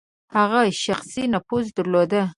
هغه 0.35 0.61
شخصي 0.85 1.23
نفوذ 1.33 1.65
درلود. 1.77 2.11